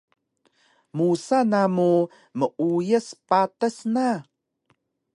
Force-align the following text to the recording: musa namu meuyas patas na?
musa 0.95 1.39
namu 1.51 1.89
meuyas 2.37 3.07
patas 3.27 3.77
na? 3.93 4.07